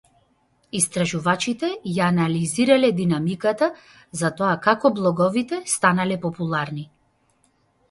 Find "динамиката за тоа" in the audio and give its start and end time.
3.01-4.57